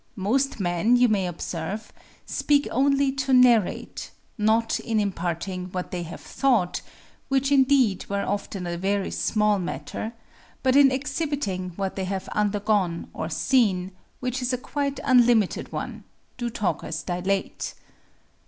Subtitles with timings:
[0.17, 1.93] Most men, you may observe,
[2.25, 6.81] speak only to narrate; not in imparting what they have thought,
[7.27, 10.13] which indeed were often a very small matter,
[10.63, 13.91] but in exhibiting what they have undergone or seen,
[14.21, 16.03] which is a quite unlimited one,
[16.35, 17.75] do talkers dilate.